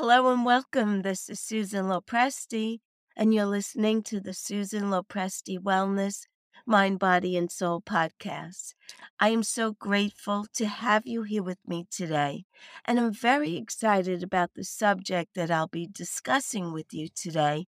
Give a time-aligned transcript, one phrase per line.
[0.00, 1.02] Hello and welcome.
[1.02, 2.78] This is Susan Lopresti,
[3.16, 6.20] and you're listening to the Susan Lopresti Wellness
[6.64, 8.74] Mind, Body, and Soul podcast.
[9.18, 12.44] I am so grateful to have you here with me today,
[12.84, 17.66] and I'm very excited about the subject that I'll be discussing with you today,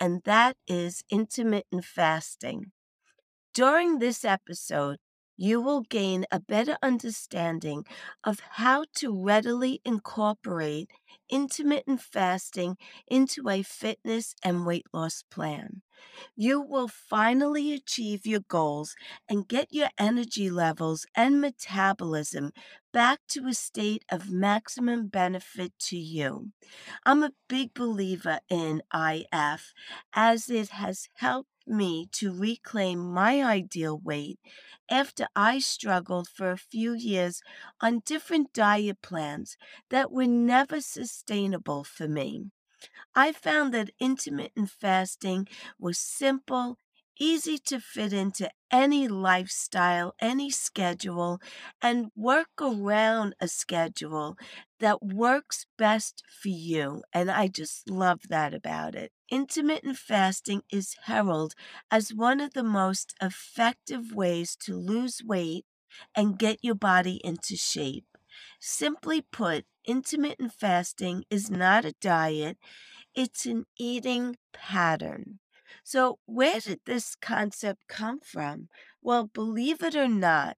[0.00, 2.72] and that is intermittent fasting.
[3.54, 4.98] During this episode,
[5.38, 7.86] you will gain a better understanding
[8.24, 10.90] of how to readily incorporate
[11.30, 12.76] intermittent fasting
[13.06, 15.82] into a fitness and weight loss plan.
[16.36, 18.94] You will finally achieve your goals
[19.28, 22.52] and get your energy levels and metabolism
[22.92, 26.52] back to a state of maximum benefit to you.
[27.04, 29.72] I'm a big believer in IF
[30.14, 34.38] as it has helped me to reclaim my ideal weight
[34.90, 37.42] after I struggled for a few years
[37.80, 39.56] on different diet plans
[39.90, 42.50] that were never sustainable for me.
[43.14, 45.46] I found that intermittent fasting
[45.78, 46.78] was simple,
[47.18, 51.38] easy to fit into any lifestyle, any schedule,
[51.82, 54.36] and work around a schedule
[54.80, 57.02] that works best for you.
[57.12, 59.12] And I just love that about it.
[59.30, 61.56] Intermittent fasting is heralded
[61.90, 65.64] as one of the most effective ways to lose weight
[66.14, 68.04] and get your body into shape.
[68.60, 72.58] Simply put, intermittent fasting is not a diet,
[73.14, 75.40] it's an eating pattern.
[75.84, 78.70] So, where did this concept come from?
[79.02, 80.57] Well, believe it or not,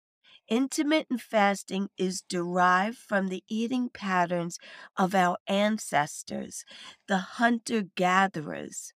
[0.51, 4.59] intermittent fasting is derived from the eating patterns
[4.97, 6.65] of our ancestors,
[7.09, 8.93] the hunter gatherers.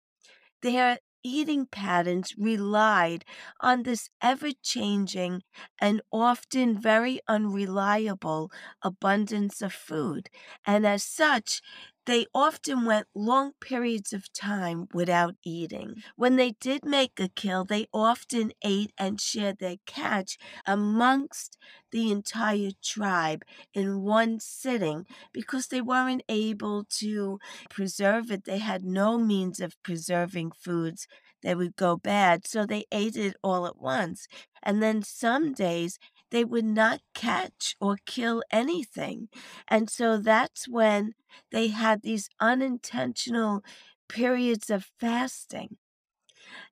[0.61, 3.25] Their eating patterns relied
[3.59, 5.43] on this ever changing
[5.79, 10.29] and often very unreliable abundance of food,
[10.65, 11.61] and as such,
[12.05, 16.03] they often went long periods of time without eating.
[16.15, 21.57] When they did make a kill, they often ate and shared their catch amongst
[21.91, 27.39] the entire tribe in one sitting because they weren't able to
[27.69, 28.45] preserve it.
[28.45, 31.07] They had no means of preserving foods
[31.43, 34.27] that would go bad, so they ate it all at once.
[34.63, 35.97] And then some days
[36.31, 39.29] they would not catch or kill anything.
[39.67, 41.13] And so that's when
[41.51, 43.63] they had these unintentional
[44.09, 45.77] periods of fasting.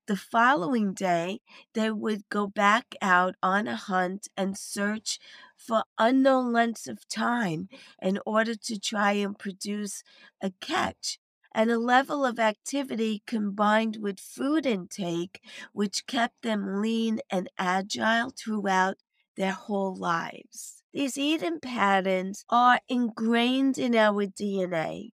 [0.08, 1.40] The following day,
[1.74, 5.20] they would go back out on a hunt and search
[5.56, 7.70] for unknown lengths of time
[8.02, 10.04] in order to try and produce
[10.42, 11.18] a catch
[11.54, 15.42] and a level of activity combined with food intake,
[15.72, 18.98] which kept them lean and agile throughout
[19.40, 20.84] their whole lives.
[20.94, 25.14] These eating patterns are ingrained in our DNA.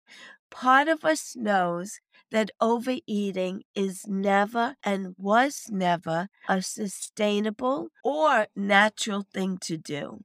[0.51, 1.99] Part of us knows
[2.31, 10.21] that overeating is never and was never a sustainable or natural thing to do.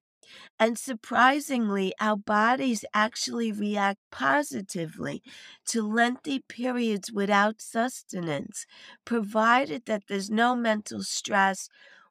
[0.58, 5.22] And surprisingly, our bodies actually react positively
[5.66, 8.66] to lengthy periods without sustenance,
[9.06, 11.68] provided that there's no mental stress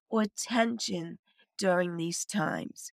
[0.10, 1.20] or tension
[1.58, 2.92] during these times.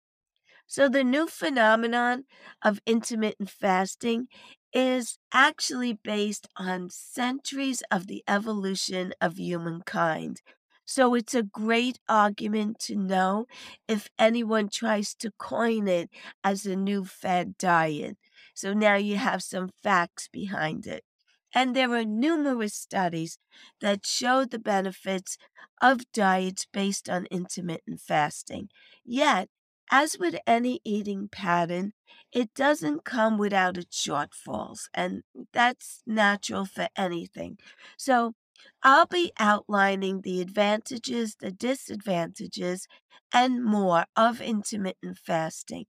[0.67, 2.25] So, the new phenomenon
[2.63, 4.29] of intermittent fasting
[4.73, 10.43] is actually based on centuries of the evolution of humankind.
[10.85, 13.47] So, it's a great argument to know
[13.89, 16.11] if anyone tries to coin it
[16.45, 18.17] as a new fad diet.
[18.55, 21.05] So, now you have some facts behind it.
[21.55, 23.39] And there are numerous studies
[23.81, 25.37] that show the benefits
[25.81, 28.71] of diets based on intermittent fasting.
[29.05, 29.49] Yet,
[29.91, 31.93] as with any eating pattern,
[32.33, 35.23] it doesn't come without its shortfalls, and
[35.53, 37.59] that's natural for anything.
[37.97, 38.35] So,
[38.83, 42.87] I'll be outlining the advantages, the disadvantages,
[43.33, 45.87] and more of intermittent fasting.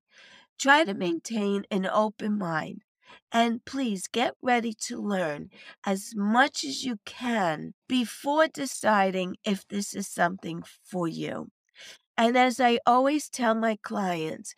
[0.59, 2.83] Try to maintain an open mind
[3.31, 5.49] and please get ready to learn
[5.85, 11.49] as much as you can before deciding if this is something for you.
[12.17, 14.53] And as I always tell my clients,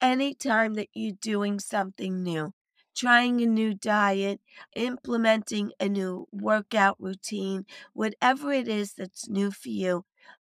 [0.00, 2.52] anytime that you're doing something new,
[2.94, 4.40] trying a new diet,
[4.74, 10.04] implementing a new workout routine, whatever it is that's new for you,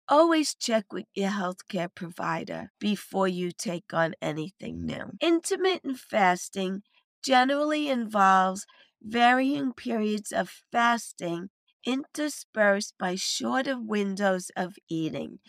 [0.10, 5.12] always check with your healthcare provider before you take on anything new.
[5.22, 6.82] Intermittent fasting
[7.28, 8.66] generally involves
[9.02, 11.50] varying periods of fasting
[11.86, 15.40] interspersed by shorter windows of eating.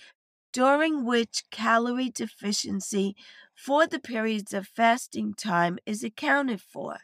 [0.53, 3.17] during which calorie deficiency
[3.55, 6.99] for the periods of fasting time is accounted for.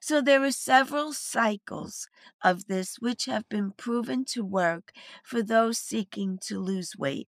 [0.00, 2.08] So there are several cycles
[2.44, 4.92] of this which have been proven to work
[5.24, 7.28] for those seeking to lose weight.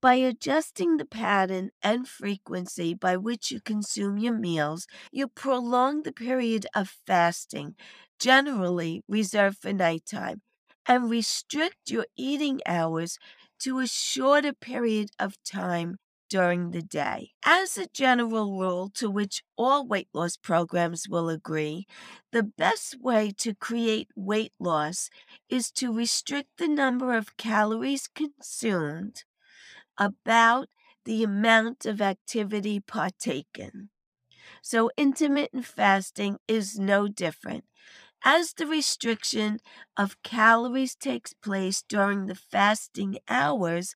[0.00, 6.12] By adjusting the pattern and frequency by which you consume your meals, you prolong the
[6.12, 7.76] period of fasting,
[8.18, 10.42] generally reserved for nighttime,
[10.86, 13.18] and restrict your eating hours
[13.60, 15.96] to a shorter period of time
[16.28, 17.32] during the day.
[17.44, 21.86] As a general rule to which all weight loss programs will agree,
[22.32, 25.08] the best way to create weight loss
[25.48, 29.24] is to restrict the number of calories consumed
[29.98, 30.68] about
[31.04, 33.90] the amount of activity partaken.
[34.62, 37.64] So, intermittent fasting is no different.
[38.28, 39.60] As the restriction
[39.96, 43.94] of calories takes place during the fasting hours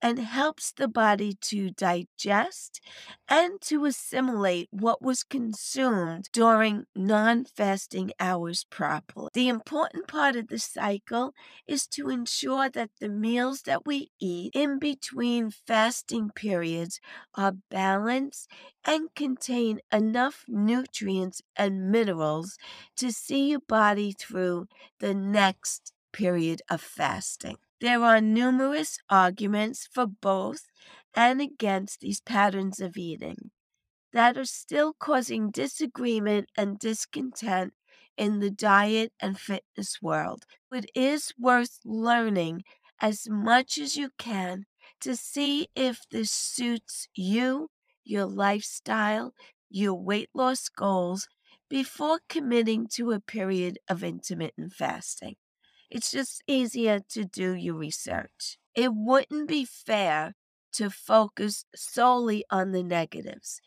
[0.00, 2.80] and helps the body to digest
[3.28, 9.28] and to assimilate what was consumed during non fasting hours properly.
[9.34, 11.34] The important part of the cycle
[11.66, 17.00] is to ensure that the meals that we eat in between fasting periods
[17.34, 18.48] are balanced
[18.84, 22.58] and contain enough nutrients and minerals
[22.96, 24.66] to see your body through
[25.00, 27.56] the next period of fasting.
[27.80, 30.66] There are numerous arguments for both
[31.14, 33.50] and against these patterns of eating
[34.12, 37.74] that are still causing disagreement and discontent
[38.16, 40.44] in the diet and fitness world.
[40.72, 42.62] It is worth learning
[43.00, 44.66] as much as you can
[45.00, 47.70] to see if this suits you,
[48.04, 49.34] your lifestyle,
[49.70, 51.28] your weight loss goals,
[51.68, 55.36] before committing to a period of intermittent fasting.
[55.90, 58.58] It's just easier to do your research.
[58.74, 60.34] It wouldn't be fair
[60.72, 63.60] to focus solely on the negatives.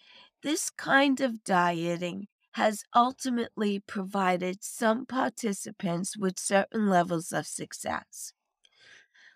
[0.44, 8.34] This kind of dieting has ultimately provided some participants with certain levels of success.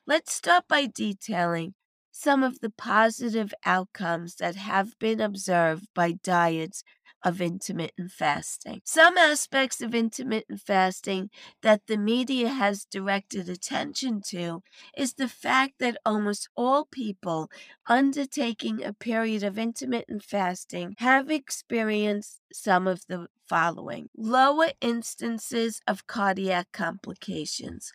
[0.06, 1.76] Let's start by detailing
[2.20, 6.84] some of the positive outcomes that have been observed by diets
[7.24, 8.82] of intermittent fasting.
[8.84, 11.30] Some aspects of intermittent fasting
[11.62, 14.64] that the media has directed attention to
[14.98, 17.50] is the fact that almost all people
[17.88, 26.06] undertaking a period of intermittent fasting have experienced some of the following lower instances of
[26.06, 27.94] cardiac complications,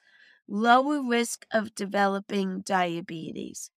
[0.48, 3.70] lower risk of developing diabetes,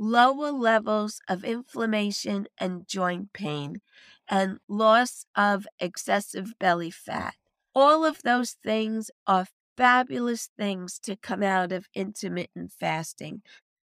[0.00, 3.82] lower levels of inflammation and joint pain,
[4.26, 7.34] and loss of excessive belly fat.
[7.74, 13.42] All of those things are fabulous things to come out of intermittent fasting.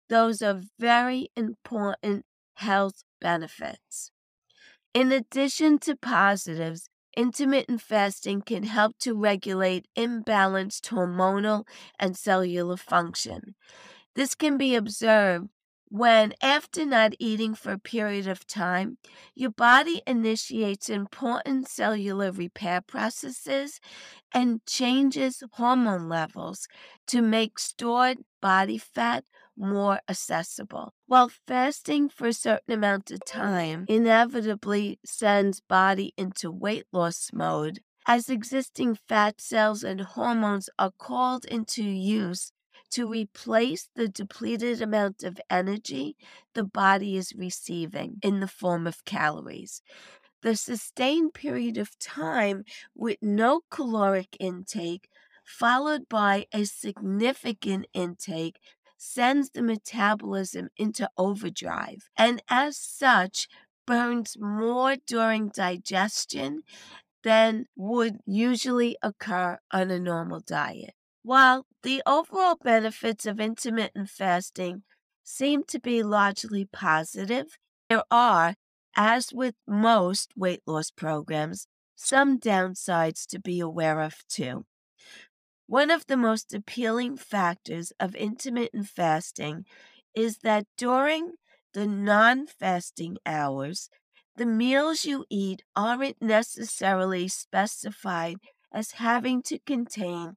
[0.08, 4.10] Those are very important health benefits.
[4.92, 11.66] In addition to positives, intermittent fasting can help to regulate imbalanced hormonal
[12.00, 13.54] and cellular function.
[14.16, 15.48] This can be observed
[15.90, 18.96] when, after not eating for a period of time,
[19.34, 23.81] your body initiates important cellular repair processes
[24.32, 26.69] and changes hormone levels
[27.08, 29.25] to make stored body fat
[29.56, 30.94] more accessible.
[31.06, 37.81] While fasting for a certain amount of time inevitably sends body into weight loss mode,
[38.06, 42.53] as existing fat cells and hormones are called into use
[42.91, 46.17] to replace the depleted amount of energy
[46.55, 49.82] the body is receiving in the form of calories.
[50.43, 55.09] The sustained period of time with no caloric intake,
[55.44, 58.59] followed by a significant intake,
[58.97, 63.49] sends the metabolism into overdrive and, as such,
[63.87, 66.63] burns more during digestion
[67.23, 70.94] than would usually occur on a normal diet.
[71.23, 74.82] While the overall benefits of intermittent fasting
[75.22, 77.58] seem to be largely positive,
[77.89, 78.55] there are,
[78.96, 84.65] as with most weight loss programs, some downsides to be aware of too.
[85.67, 89.65] One of the most appealing factors of intermittent fasting
[90.15, 91.34] is that during
[91.72, 93.89] the non fasting hours,
[94.37, 98.37] the meals you eat aren't necessarily specified
[98.72, 100.37] as having to contain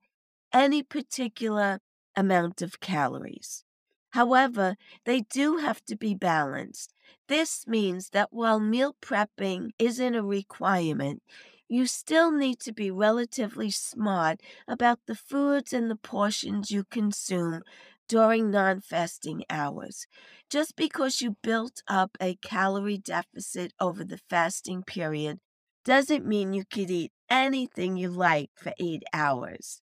[0.53, 1.79] any particular
[2.15, 3.65] amount of calories.
[4.11, 6.93] However, they do have to be balanced.
[7.27, 11.23] This means that while meal prepping isn't a requirement,
[11.67, 17.63] you still need to be relatively smart about the foods and the portions you consume
[18.07, 20.07] during non fasting hours.
[20.49, 25.39] Just because you built up a calorie deficit over the fasting period
[25.83, 29.81] doesn't mean you could eat anything you like for eight hours.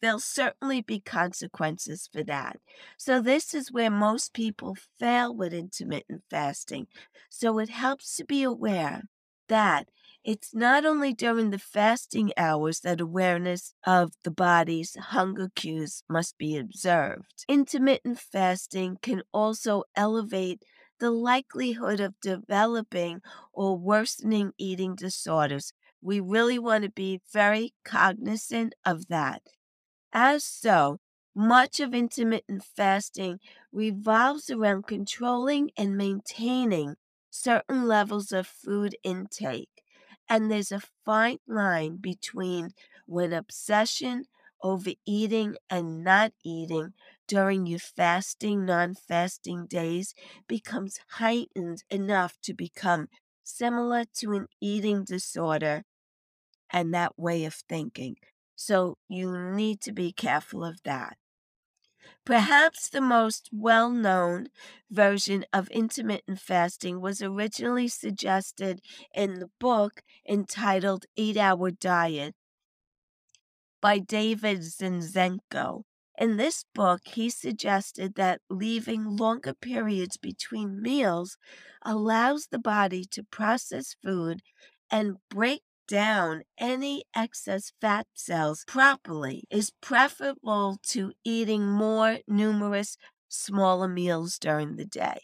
[0.00, 2.60] There'll certainly be consequences for that.
[2.98, 6.88] So, this is where most people fail with intermittent fasting.
[7.30, 9.02] So, it helps to be aware
[9.48, 9.88] that
[10.24, 16.38] it's not only during the fasting hours that awareness of the body's hunger cues must
[16.38, 17.44] be observed.
[17.48, 20.62] Intermittent fasting can also elevate
[21.00, 23.20] the likelihood of developing
[23.52, 25.72] or worsening eating disorders.
[26.02, 29.42] We really want to be very cognizant of that.
[30.14, 31.00] As so,
[31.34, 33.40] much of intermittent fasting
[33.72, 36.96] revolves around controlling and maintaining
[37.30, 39.84] certain levels of food intake.
[40.28, 42.70] And there's a fine line between
[43.06, 44.24] when obsession,
[44.62, 46.94] overeating, and not eating
[47.26, 50.14] during your fasting, non fasting days
[50.46, 53.08] becomes heightened enough to become
[53.44, 55.84] similar to an eating disorder
[56.72, 58.16] and that way of thinking.
[58.56, 61.16] So you need to be careful of that.
[62.24, 64.48] Perhaps the most well known
[64.90, 68.80] version of intermittent fasting was originally suggested
[69.14, 72.34] in the book entitled Eight Hour Diet
[73.80, 75.82] by David Zinczenko.
[76.18, 81.36] In this book, he suggested that leaving longer periods between meals
[81.84, 84.42] allows the body to process food
[84.90, 92.96] and break down any excess fat cells properly is preferable to eating more numerous
[93.28, 95.20] smaller meals during the day.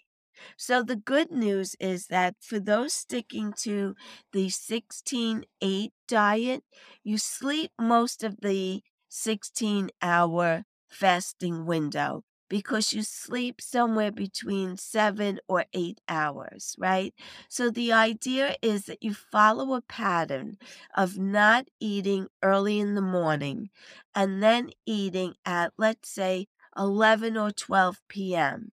[0.59, 3.95] So the good news is that for those sticking to
[4.33, 6.65] the 16 8 diet,
[7.03, 15.41] you sleep most of the 16 hour fasting window because you sleep somewhere between seven
[15.49, 17.15] or eight hours, right?
[17.49, 20.59] So the idea is that you follow a pattern
[20.97, 23.71] of not eating early in the morning
[24.15, 28.73] and then eating at, let's say, 11 or 12 p.m.,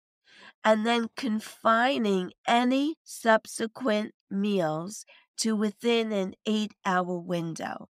[0.64, 5.06] and then confining any subsequent meals
[5.38, 7.90] to within an eight hour window,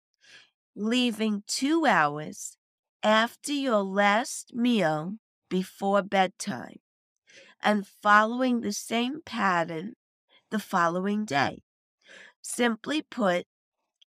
[0.77, 2.57] leaving two hours
[3.03, 5.15] after your last meal
[5.49, 6.77] before bedtime
[7.63, 9.95] and following the same pattern
[10.51, 11.63] the following day.
[12.43, 13.47] Simply put,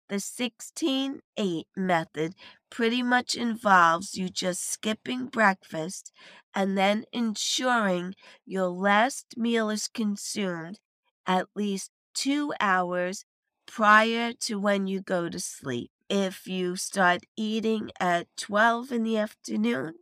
[0.09, 2.35] the 16 8 method
[2.71, 6.13] pretty much involves you just skipping breakfast
[6.55, 8.15] and then ensuring
[8.45, 10.79] your last meal is consumed
[11.27, 13.25] at least two hours
[13.67, 15.91] prior to when you go to sleep.
[16.09, 19.95] If you start eating at 12 in the afternoon,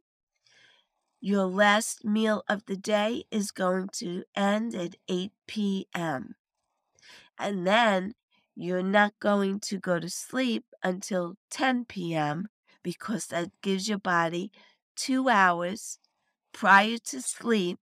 [1.24, 6.34] your last meal of the day is going to end at 8 p.m.
[7.38, 8.12] And then
[8.54, 12.48] you're not going to go to sleep until 10 p.m.
[12.82, 14.52] because that gives your body
[14.96, 15.98] two hours
[16.52, 17.78] prior to sleep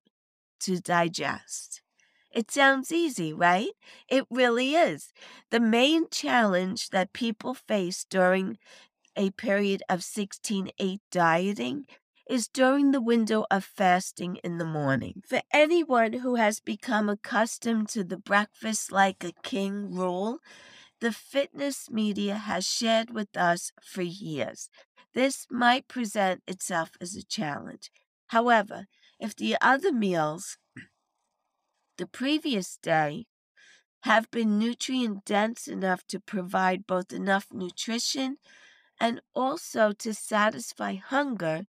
[0.60, 1.82] to digest.
[2.30, 3.72] It sounds easy, right?
[4.08, 5.12] It really is.
[5.50, 8.56] The main challenge that people face during
[9.16, 11.86] a period of 16 8 dieting
[12.32, 15.22] is during the window of fasting in the morning.
[15.28, 20.38] For anyone who has become accustomed to the breakfast like a king rule,
[21.02, 24.70] the fitness media has shared with us for years.
[25.12, 27.90] This might present itself as a challenge.
[28.28, 28.86] However,
[29.20, 30.56] if the other meals
[31.98, 33.26] the previous day
[34.04, 38.38] have been nutrient dense enough to provide both enough nutrition
[38.98, 41.66] and also to satisfy hunger,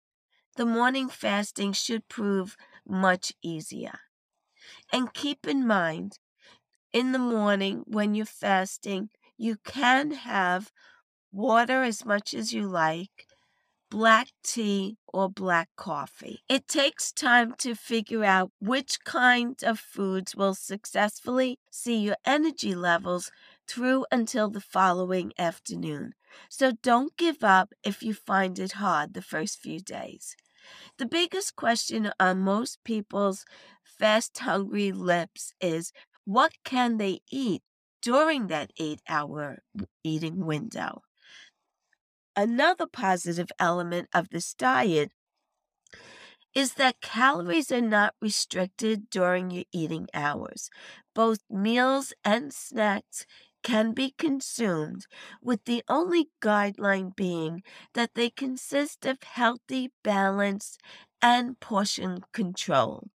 [0.60, 3.98] the morning fasting should prove much easier.
[4.92, 6.20] And keep in mind,
[6.92, 10.72] in the morning when you're fasting, you can have
[11.32, 13.28] water as much as you like,
[13.90, 16.44] black tea, or black coffee.
[16.50, 22.76] It takes time to figure out which kind of foods will successfully see your energy
[22.76, 23.32] levels
[23.68, 26.16] through until the following afternoon.
[26.50, 30.36] So don't give up if you find it hard the first few days.
[30.98, 33.46] The biggest question on most people's
[33.84, 35.92] fast hungry lips is
[36.26, 37.64] what can they eat
[38.02, 39.60] during that eight hour
[40.04, 41.02] eating window?
[42.36, 45.12] Another positive element of this diet
[46.54, 50.70] is that calories are not restricted during your eating hours.
[51.14, 53.26] Both meals and snacks
[53.64, 55.06] can be consumed,
[55.42, 57.64] with the only guideline being
[57.94, 60.80] that they consist of healthy, balanced,
[61.22, 63.10] and portion control.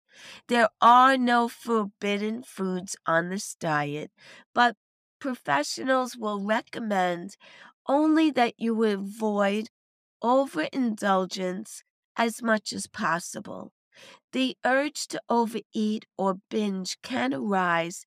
[0.47, 4.11] There are no forbidden foods on this diet,
[4.53, 4.77] but
[5.19, 7.35] professionals will recommend
[7.87, 9.69] only that you avoid
[10.21, 11.83] overindulgence
[12.15, 13.73] as much as possible.
[14.33, 18.05] The urge to overeat or binge can arise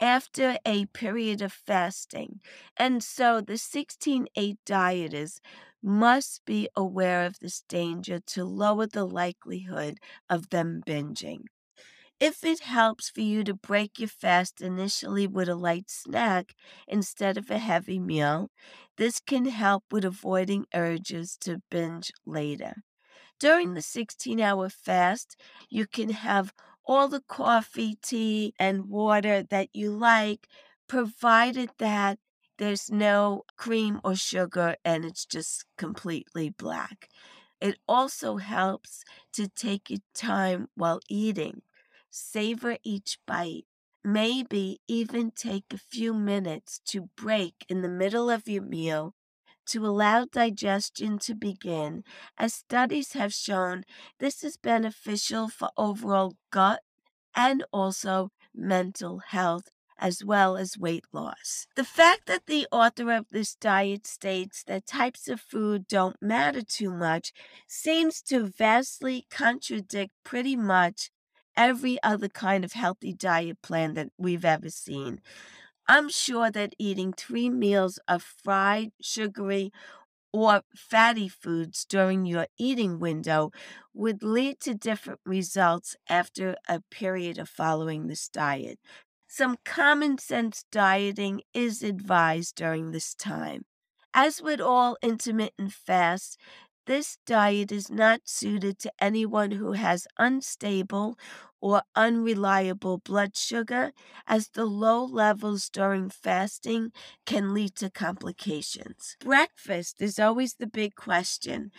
[0.00, 2.40] after a period of fasting,
[2.76, 5.40] and so the 16 8 dieters
[5.82, 9.98] must be aware of this danger to lower the likelihood
[10.30, 11.44] of them binging.
[12.20, 16.54] If it helps for you to break your fast initially with a light snack
[16.88, 18.50] instead of a heavy meal,
[18.96, 22.82] this can help with avoiding urges to binge later.
[23.38, 25.36] During the 16 hour fast,
[25.70, 26.52] you can have
[26.86, 30.48] all the coffee, tea, and water that you like,
[30.88, 32.18] provided that
[32.58, 37.08] there's no cream or sugar and it's just completely black.
[37.60, 41.62] It also helps to take your time while eating.
[42.10, 43.66] Savor each bite.
[44.04, 49.14] Maybe even take a few minutes to break in the middle of your meal
[49.66, 52.04] to allow digestion to begin,
[52.38, 53.84] as studies have shown
[54.18, 56.80] this is beneficial for overall gut
[57.34, 61.66] and also mental health as well as weight loss.
[61.76, 66.62] The fact that the author of this diet states that types of food don't matter
[66.62, 67.32] too much
[67.68, 71.10] seems to vastly contradict pretty much
[71.56, 75.20] every other kind of healthy diet plan that we've ever seen.
[75.86, 79.70] I'm sure that eating three meals of fried, sugary,
[80.32, 83.50] or fatty foods during your eating window
[83.94, 88.78] would lead to different results after a period of following this diet.
[89.28, 93.64] Some common sense dieting is advised during this time.
[94.14, 96.36] As with all intermittent fasts,
[96.86, 101.18] this diet is not suited to anyone who has unstable
[101.60, 103.92] or unreliable blood sugar,
[104.26, 106.92] as the low levels during fasting
[107.26, 109.16] can lead to complications.
[109.20, 111.70] Breakfast is always the big question.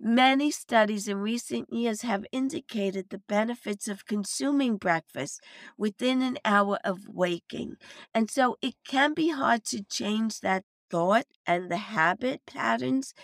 [0.00, 5.40] Many studies in recent years have indicated the benefits of consuming breakfast
[5.78, 7.76] within an hour of waking.
[8.12, 13.14] And so it can be hard to change that thought and the habit patterns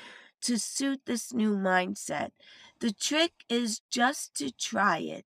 [0.43, 2.31] to suit this new mindset.
[2.81, 5.25] The trick is just to try it.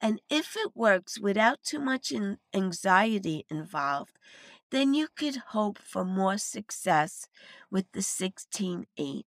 [0.00, 2.12] And if it works without too much
[2.52, 4.18] anxiety involved,
[4.70, 7.28] then you could hope for more success
[7.70, 9.26] with the 16 8.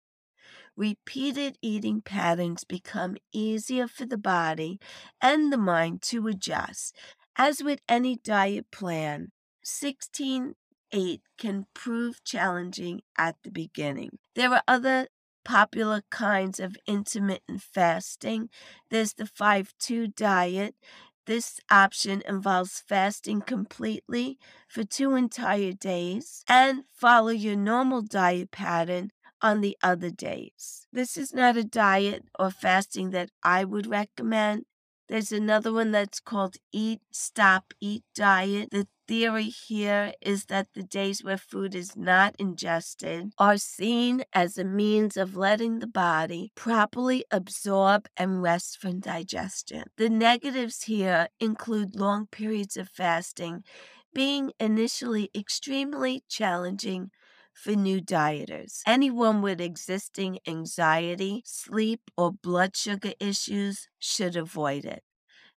[0.75, 4.79] Repeated eating patterns become easier for the body
[5.21, 6.95] and the mind to adjust.
[7.37, 9.31] As with any diet plan,
[9.63, 10.55] 16
[10.91, 14.17] 8 can prove challenging at the beginning.
[14.35, 15.07] There are other
[15.45, 18.49] popular kinds of intermittent fasting.
[18.89, 20.75] There's the 5 2 diet.
[21.25, 29.11] This option involves fasting completely for two entire days and follow your normal diet pattern
[29.41, 30.87] on the other days.
[30.91, 34.65] This is not a diet or fasting that I would recommend.
[35.07, 38.69] There's another one that's called Eat, Stop, Eat Diet.
[38.71, 44.57] The theory here is that the days where food is not ingested are seen as
[44.57, 49.83] a means of letting the body properly absorb and rest from digestion.
[49.97, 53.63] The negatives here include long periods of fasting
[54.13, 57.11] being initially extremely challenging
[57.55, 58.81] for new dieters.
[58.85, 65.03] Anyone with existing anxiety, sleep, or blood sugar issues should avoid it.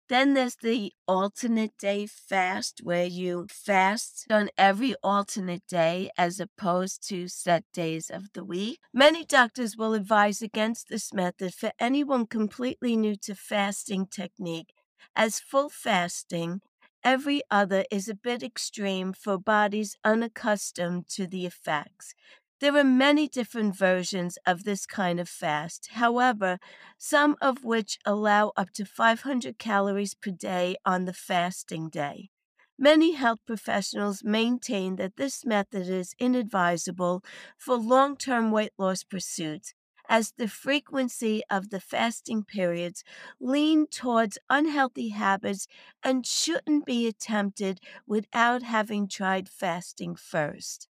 [0.09, 7.07] Then there's the alternate day fast, where you fast on every alternate day as opposed
[7.09, 8.79] to set days of the week.
[8.93, 14.75] Many doctors will advise against this method for anyone completely new to fasting technique,
[15.17, 16.61] as full fasting
[17.07, 22.15] every other is a bit extreme for bodies unaccustomed to the effects.
[22.61, 26.59] There are many different versions of this kind of fast, however,
[26.99, 32.31] some of which allow up to 500 calories per day on the fasting day.
[32.79, 37.23] Many health professionals maintain that this method is inadvisable
[37.57, 39.75] for long term weight loss pursuits,
[40.09, 43.03] as the frequency of the fasting periods
[43.41, 45.67] lean towards unhealthy habits
[46.03, 50.89] and shouldn't be attempted without having tried fasting first.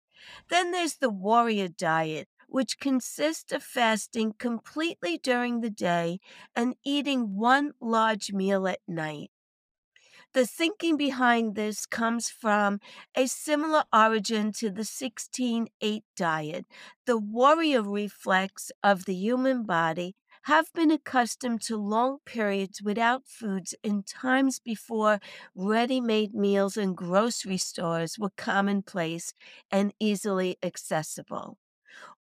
[0.48, 6.20] Then there's the warrior diet, which consists of fasting completely during the day
[6.56, 9.30] and eating one large meal at night.
[10.34, 12.80] The thinking behind this comes from
[13.14, 16.66] a similar origin to the 16 8 diet.
[17.06, 23.74] The warrior reflex of the human body have been accustomed to long periods without foods
[23.82, 25.20] in times before
[25.54, 29.32] ready made meals in grocery stores were commonplace
[29.70, 31.56] and easily accessible.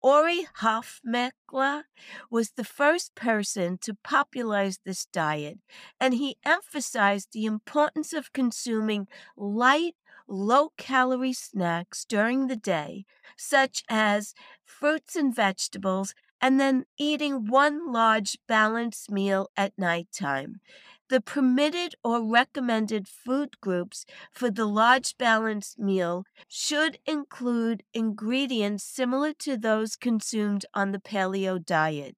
[0.02, 1.84] Ori Hofmekler
[2.30, 5.60] was the first person to popularize this diet,
[6.00, 9.96] and he emphasized the importance of consuming light,
[10.28, 14.34] low calorie snacks during the day, such as
[14.64, 20.62] fruits and vegetables, and then eating one large balanced meal at nighttime.
[21.10, 29.34] The permitted or recommended food groups for the large balanced meal should include ingredients similar
[29.34, 32.16] to those consumed on the paleo diet,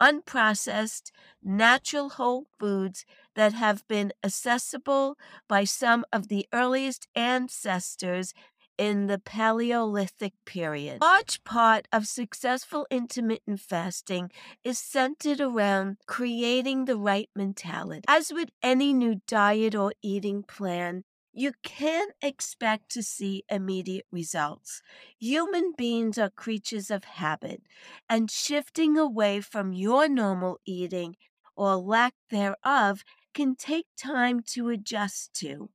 [0.00, 1.10] unprocessed,
[1.42, 8.32] natural whole foods that have been accessible by some of the earliest ancestors
[8.80, 11.02] in the Paleolithic period.
[11.02, 14.30] Large part of successful intermittent fasting
[14.64, 18.04] is centered around creating the right mentality.
[18.08, 24.80] As with any new diet or eating plan, you can't expect to see immediate results.
[25.18, 27.62] Human beings are creatures of habit,
[28.08, 31.16] and shifting away from your normal eating
[31.54, 35.68] or lack thereof can take time to adjust to.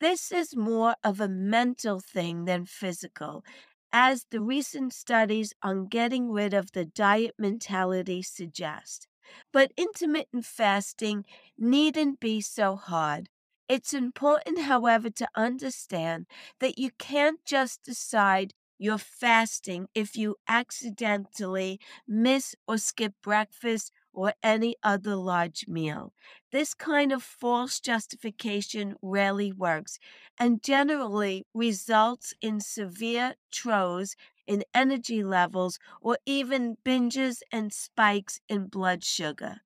[0.00, 3.44] This is more of a mental thing than physical,
[3.92, 4.46] as the mm-hmm.
[4.46, 9.06] recent studies on getting rid of the diet mentality suggest.
[9.52, 11.24] But intermittent fasting
[11.58, 13.28] needn't be so hard.
[13.68, 16.26] It's important, however, to understand
[16.60, 24.34] that you can't just decide you're fasting if you accidentally miss or skip breakfast or
[24.42, 26.12] any other large meal.
[26.50, 29.98] This kind of false justification rarely works
[30.38, 38.66] and generally results in severe throws in energy levels or even binges and spikes in
[38.66, 39.60] blood sugar.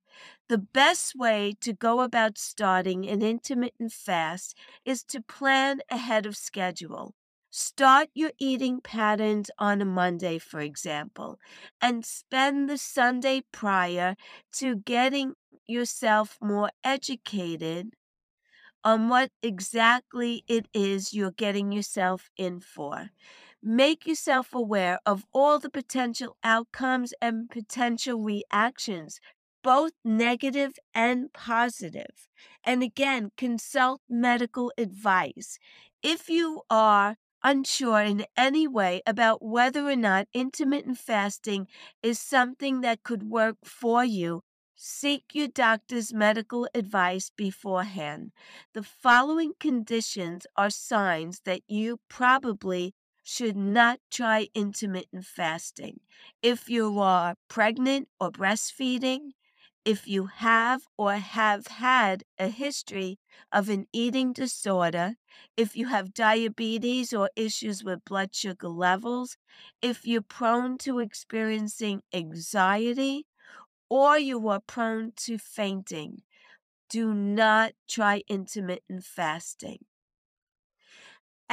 [0.48, 6.36] The best way to go about starting an intermittent fast is to plan ahead of
[6.36, 7.14] schedule.
[7.54, 11.38] Start your eating patterns on a Monday, for example,
[11.80, 14.16] and spend the Sunday prior
[14.54, 15.34] to getting
[15.66, 17.92] yourself more educated
[18.84, 23.10] on what exactly it is you're getting yourself in for.
[23.62, 29.20] Make yourself aware of all the potential outcomes and potential reactions,
[29.62, 32.28] both negative and positive.
[32.64, 35.58] And again, consult medical advice.
[36.02, 41.68] If you are unsure in any way about whether or not intermittent fasting
[42.02, 44.42] is something that could work for you,
[44.76, 48.32] seek your doctor's medical advice beforehand.
[48.74, 56.00] The following conditions are signs that you probably should not try intermittent fasting.
[56.42, 59.32] If you are pregnant or breastfeeding,
[59.84, 63.18] if you have or have had a history
[63.52, 65.16] of an eating disorder,
[65.56, 69.36] if you have diabetes or issues with blood sugar levels,
[69.80, 73.26] if you're prone to experiencing anxiety,
[73.90, 76.22] or you are prone to fainting,
[76.90, 79.84] do not try intermittent fasting.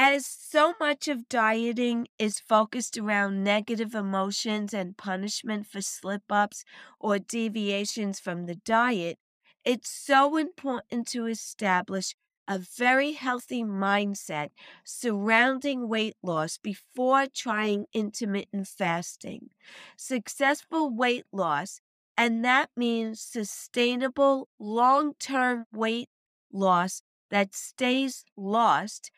[0.02, 6.64] As so much of dieting is focused around negative emotions and punishment for slip ups
[7.02, 9.20] or deviations from the diet,
[9.66, 12.16] it's so important to establish
[12.48, 14.52] a very healthy mindset
[14.86, 19.50] surrounding weight loss before trying intermittent fasting.
[19.98, 21.82] Successful weight loss,
[22.18, 26.10] and that means sustainable long term weight
[26.52, 29.12] loss that stays lost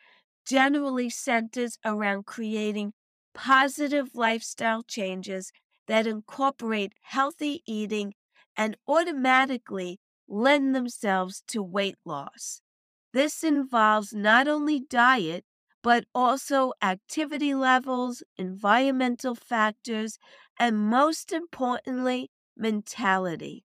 [0.46, 2.94] generally centers around creating
[3.34, 5.52] positive lifestyle changes
[5.88, 8.14] that incorporate healthy eating
[8.56, 12.62] and automatically lend themselves to weight loss.
[13.14, 15.46] This involves not only diet,
[15.82, 20.18] but also activity levels, environmental factors,
[20.60, 23.66] and most importantly, mentality.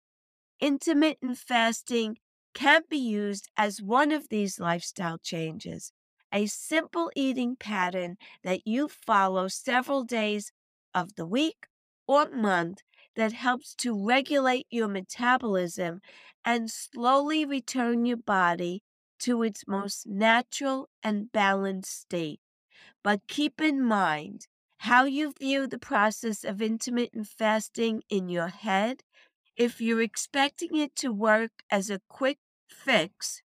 [0.61, 2.19] Intermittent fasting
[2.55, 5.93] can be used as one of these lifestyle changes
[6.33, 10.53] a simple eating pattern that you follow several days
[10.95, 11.67] of the week
[12.07, 12.83] or month
[13.15, 16.01] that helps to regulate your metabolism
[16.45, 18.83] and slowly return your body
[19.19, 22.41] to its most natural and balanced state.
[23.03, 24.49] But keep in mind
[24.81, 29.03] how you view the process of intermittent fasting in your head.
[29.57, 33.43] If you're expecting it to work as a quick fix,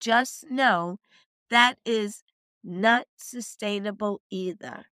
[0.00, 0.98] just know
[1.54, 2.22] that is
[2.64, 4.86] not sustainable either.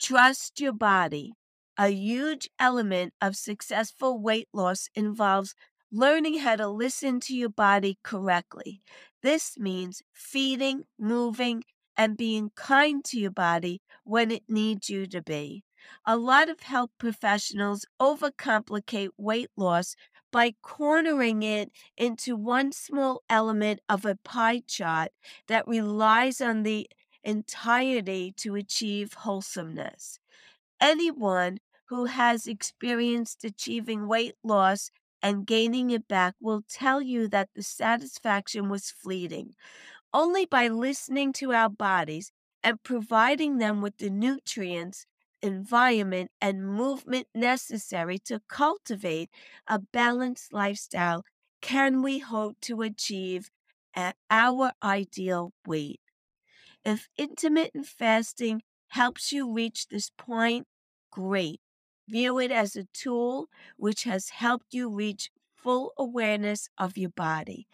[0.00, 1.32] Trust your body.
[1.78, 5.54] A huge element of successful weight loss involves
[5.90, 8.82] learning how to listen to your body correctly.
[9.22, 11.64] This means feeding, moving,
[11.96, 15.64] and being kind to your body when it needs you to be.
[16.06, 19.96] A lot of health professionals overcomplicate weight loss
[20.34, 25.12] by cornering it into one small element of a pie chart
[25.48, 26.88] that relies on the
[27.24, 30.20] entirety to achieve wholesomeness.
[30.80, 34.90] Anyone who has experienced achieving weight loss
[35.22, 39.54] and gaining it back will tell you that the satisfaction was fleeting.
[40.12, 45.06] Only by listening to our bodies and providing them with the nutrients,
[45.44, 49.30] environment, and movement necessary to cultivate
[49.68, 51.24] a balanced lifestyle
[51.62, 53.50] can we hope to achieve
[53.94, 56.00] at our ideal weight.
[56.84, 60.66] If intermittent fasting helps you reach this point,
[61.10, 61.60] great.
[62.08, 67.68] View it as a tool which has helped you reach full awareness of your body.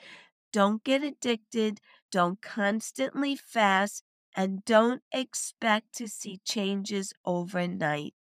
[0.53, 1.81] Don't get addicted,
[2.11, 4.05] don't constantly fast,
[4.37, 8.15] and don't expect to see changes overnight.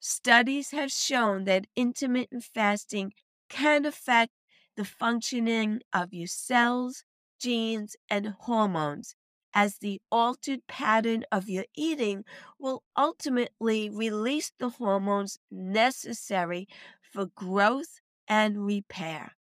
[0.00, 3.12] Studies have shown that intermittent fasting
[3.50, 4.32] can affect
[4.74, 7.04] the functioning of your cells,
[7.38, 9.16] genes, and hormones,
[9.52, 12.24] as the altered pattern of your eating
[12.58, 16.66] will ultimately release the hormones necessary
[17.02, 19.36] for growth and repair.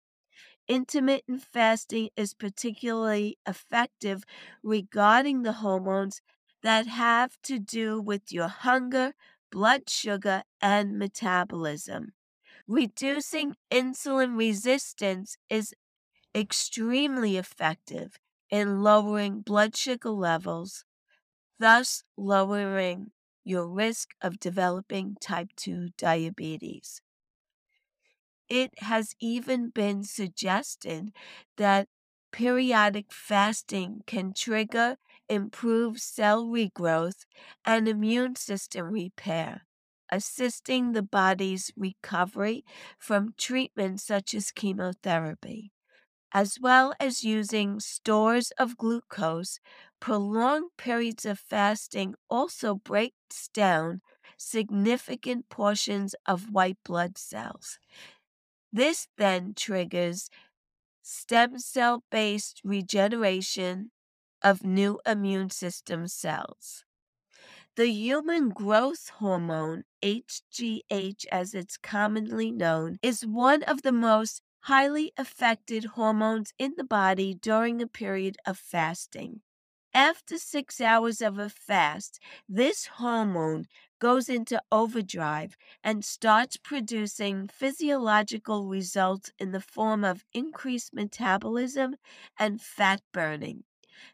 [0.68, 4.24] Intermittent fasting is particularly effective
[4.62, 6.22] regarding the hormones
[6.62, 9.14] that have to do with your hunger,
[9.52, 12.14] blood sugar, and metabolism.
[12.68, 15.74] Reducing insulin resistance is
[16.36, 20.86] extremely effective in lowering blood sugar levels,
[21.60, 23.12] thus lowering
[23.44, 27.02] your risk of developing type 2 diabetes.
[28.50, 31.14] It has even been suggested
[31.58, 31.88] that
[32.32, 34.98] periodic fasting can trigger
[35.30, 37.26] improved cell regrowth
[37.64, 39.68] and immune system repair,
[40.12, 42.66] assisting the body's recovery
[42.98, 45.72] from treatments such as chemotherapy.
[46.34, 49.60] As well as using stores of glucose,
[50.00, 54.02] prolonged periods of fasting also breaks down
[54.38, 57.80] significant portions of white blood cells.
[58.76, 60.30] This then triggers
[61.02, 63.92] stem cell based regeneration
[64.42, 66.84] of new immune system cells.
[67.78, 75.14] The human growth hormone, HGH as it's commonly known, is one of the most highly
[75.16, 79.40] affected hormones in the body during a period of fasting.
[79.94, 83.68] After six hours of a fast, this hormone
[84.06, 91.96] goes into overdrive and starts producing physiological results in the form of increased metabolism
[92.38, 93.64] and fat burning.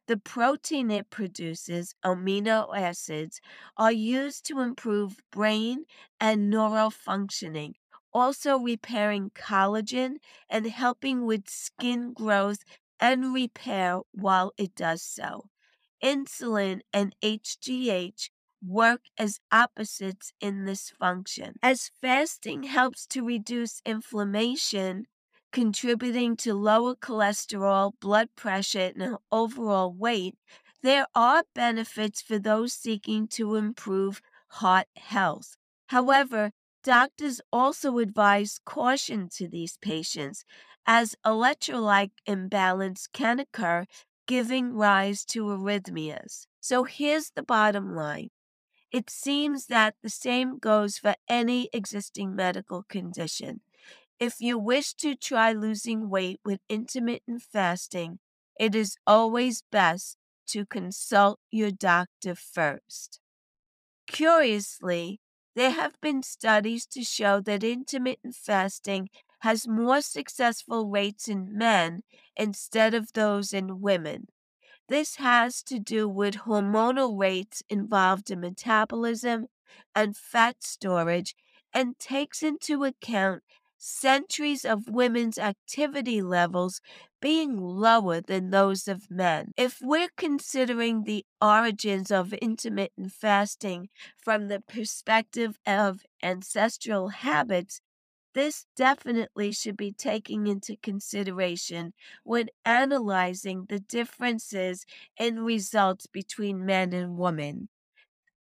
[0.08, 3.42] The protein it produces, amino acids,
[3.76, 5.84] are used to improve brain
[6.22, 7.76] and neural functioning,
[8.14, 12.64] also repairing collagen and helping with skin growth
[12.98, 15.50] and repair while it does so
[16.02, 18.30] insulin and HGH
[18.66, 21.56] work as opposites in this function.
[21.62, 25.08] As fasting helps to reduce inflammation,
[25.52, 30.36] contributing to lower cholesterol, blood pressure, and overall weight,
[30.84, 35.58] there are benefits for those seeking to improve heart health.
[35.88, 36.52] However,
[36.84, 40.44] doctors also advise caution to these patients
[40.86, 43.86] as electrolyte imbalance can occur
[44.28, 46.46] giving rise to arrhythmias.
[46.60, 48.30] So here's the bottom line.
[48.92, 53.62] It seems that the same goes for any existing medical condition.
[54.20, 58.20] If you wish to try losing weight with intermittent fasting,
[58.60, 63.20] it is always best to consult your doctor first.
[64.08, 65.22] Curiously,
[65.56, 72.04] there have been studies to show that intermittent fasting has more successful rates in men
[72.36, 74.28] instead of those in women.
[74.92, 79.48] This has to do with hormonal rates involved in metabolism
[79.96, 81.34] and fat storage
[81.74, 83.42] and takes into account
[83.78, 86.82] centuries of women's activity levels
[87.22, 89.54] being lower than those of men.
[89.56, 93.88] If we're considering the origins of intermittent fasting
[94.22, 97.80] from the perspective of ancestral habits,
[98.34, 104.86] this definitely should be taken into consideration when analyzing the differences
[105.18, 107.70] in results between men and women.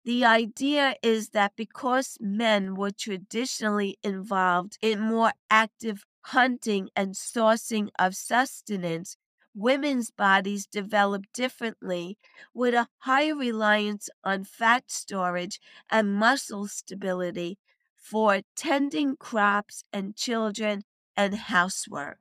[0.04, 7.90] The idea is that because men were traditionally involved in more active hunting and sourcing
[7.98, 9.16] of sustenance,
[9.54, 12.16] women's bodies develop differently
[12.54, 17.58] with a higher reliance on fat storage and muscle stability
[18.02, 20.82] for tending crops and children
[21.16, 22.20] and housework.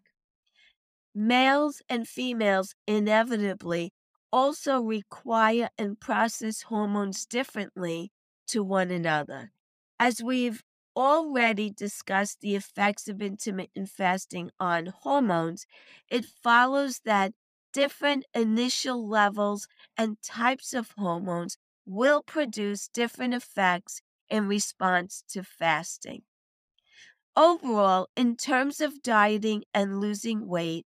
[1.16, 3.94] Males and females inevitably
[4.32, 8.12] also require and process hormones differently
[8.48, 9.52] to one another.
[10.00, 10.64] As we've
[10.98, 15.66] already discussed the effects of intermittent fasting on hormones,
[16.10, 17.34] it follows that
[17.72, 19.68] different initial levels
[19.98, 26.24] and types of hormones will produce different effects in response to fasting.
[27.36, 30.86] Overall, in terms of dieting and losing weight,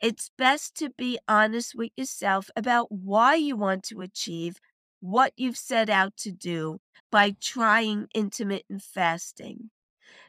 [0.00, 4.60] it's best to be honest with yourself about why you want to achieve
[5.00, 9.70] what you've set out to do by trying intermittent fasting.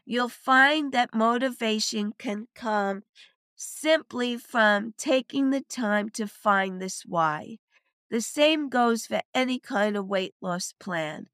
[0.06, 3.04] You'll find that motivation can come
[3.56, 7.60] simply from taking the time to find this why.
[8.10, 11.28] The same goes for any kind of weight loss plan.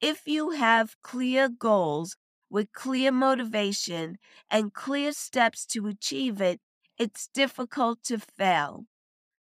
[0.00, 2.16] If you have clear goals
[2.50, 4.18] with clear motivation
[4.50, 6.60] and clear steps to achieve it,
[6.98, 8.86] it's difficult to fail.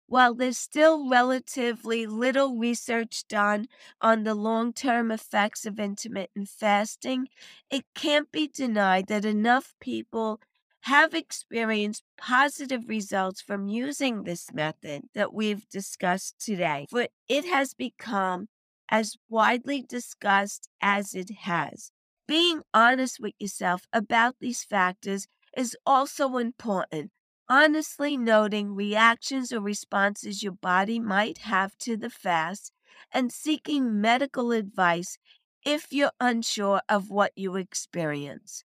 [0.06, 3.68] While there's still relatively little research done
[4.00, 7.28] on the long term effects of intermittent fasting,
[7.70, 10.40] it can't be denied that enough people
[10.84, 16.86] have experienced positive results from using this method that we've discussed today.
[16.90, 18.48] For it has become
[18.90, 21.92] as widely discussed as it has.
[22.26, 25.26] Being honest with yourself about these factors
[25.56, 27.12] is also important
[27.48, 32.72] honestly noting reactions or responses your body might have to the fast,
[33.12, 35.18] and seeking medical advice
[35.64, 38.64] if you're unsure of what you experience.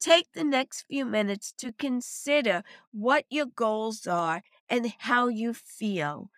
[0.00, 6.30] Take the next few minutes to consider what your goals are and how you feel.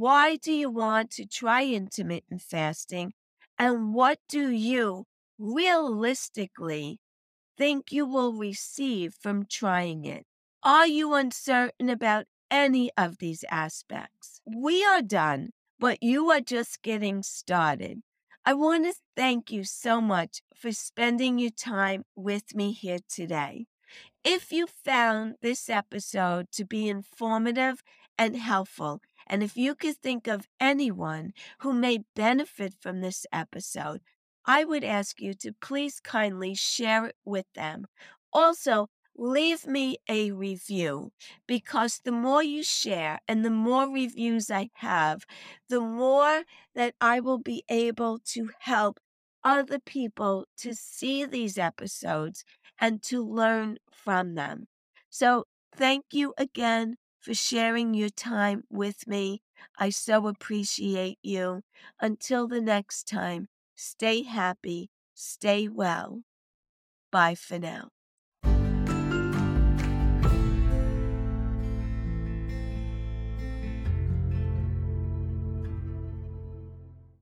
[0.00, 3.12] Why do you want to try intermittent fasting?
[3.58, 5.04] And what do you
[5.38, 7.00] realistically
[7.58, 10.24] think you will receive from trying it?
[10.62, 14.40] Are you uncertain about any of these aspects?
[14.46, 18.00] We are done, but you are just getting started.
[18.46, 23.66] I want to thank you so much for spending your time with me here today.
[24.24, 27.82] If you found this episode to be informative
[28.16, 34.02] and helpful, and if you could think of anyone who may benefit from this episode,
[34.46, 37.86] I would ask you to please kindly share it with them.
[38.32, 41.12] Also, leave me a review
[41.46, 45.24] because the more you share and the more reviews I have,
[45.68, 49.00] the more that I will be able to help
[49.44, 52.44] other people to see these episodes
[52.78, 54.68] and to learn from them.
[55.08, 59.42] So, thank you again for sharing your time with me.
[59.78, 61.62] I so appreciate you.
[62.00, 66.22] Until the next time, stay happy, stay well.
[67.12, 67.90] Bye for now.